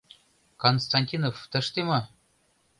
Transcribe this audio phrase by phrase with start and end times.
[0.61, 1.99] Константинов тыште мо?